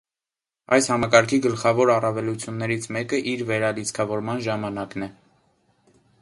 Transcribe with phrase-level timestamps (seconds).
[0.77, 5.13] Այս համակարգի գլխավոր առավելություններից մեկը իր վերալիցքավորման ժամանակն է։